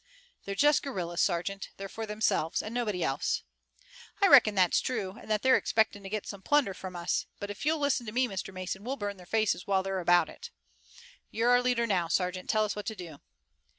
[0.45, 1.69] "They're just guerrillas, sergeant.
[1.77, 3.43] They're for themselves and nobody else."
[4.19, 7.27] "I reckon that's true, and they're expecting to get some plunder from us.
[7.39, 8.51] But if you'll listen to me, Mr.
[8.51, 10.49] Mason, we'll burn their faces while they're about it."
[11.29, 12.49] "You're our leader now, sergeant.
[12.49, 13.19] Tell us what to do."